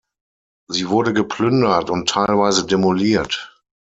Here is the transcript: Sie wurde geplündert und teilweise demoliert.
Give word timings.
Sie 0.67 0.89
wurde 0.89 1.13
geplündert 1.13 1.91
und 1.91 2.09
teilweise 2.09 2.65
demoliert. 2.65 3.53